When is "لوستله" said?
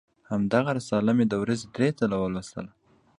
2.33-2.71